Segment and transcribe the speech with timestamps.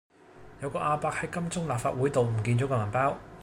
[0.61, 3.19] 有個亞伯喺金鐘立法會道唔見左個銀包